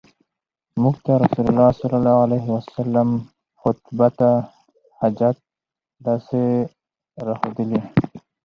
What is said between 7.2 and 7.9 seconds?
را ښودلي